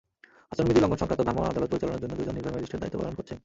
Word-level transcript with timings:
আচরণবিধি 0.51 0.79
লঙ্ঘন-সংক্রান্ত 0.83 1.21
ভ্রাম্যমাণ 1.25 1.49
আদালত 1.51 1.69
পরিচালনার 1.73 2.01
জন্য 2.03 2.13
দুজন 2.19 2.33
নির্বাহী 2.37 2.53
ম্যাজিস্ট্রেট 2.55 2.81
দায়িত্ব 2.81 2.97
পালন 3.01 3.13
করছেন। 3.17 3.37